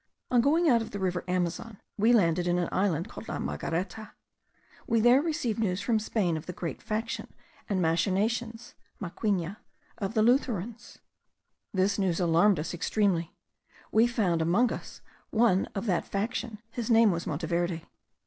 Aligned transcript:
On 0.31 0.41
going 0.41 0.67
out 0.67 0.81
of 0.81 0.89
the 0.89 0.99
river 0.99 1.23
Amazon, 1.27 1.79
we 1.95 2.11
landed 2.11 2.47
in 2.47 2.57
an 2.57 2.69
island 2.71 3.07
called 3.07 3.27
La 3.27 3.37
Margareta. 3.37 4.13
We 4.87 4.99
there 4.99 5.21
received 5.21 5.59
news 5.59 5.79
from 5.79 5.99
Spain 5.99 6.37
of 6.37 6.47
the 6.47 6.53
great 6.53 6.81
faction 6.81 7.31
and 7.69 7.83
machination 7.83 8.57
(maquina) 8.99 9.57
of 9.99 10.15
the 10.15 10.23
Lutherans. 10.23 10.97
This 11.71 11.99
news 11.99 12.19
alarmed 12.19 12.57
us 12.57 12.73
extremely; 12.73 13.35
we 13.91 14.07
found 14.07 14.41
among 14.41 14.73
us 14.73 15.01
one 15.29 15.67
of 15.75 15.85
that 15.85 16.07
faction; 16.07 16.57
his 16.71 16.89
name 16.89 17.11
was 17.11 17.27
Monteverde. 17.27 17.81